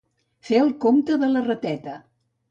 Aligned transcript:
Fer 0.47 0.61
el 0.61 0.71
compte 0.85 1.17
de 1.23 1.29
la 1.33 1.43
rateta. 1.49 1.99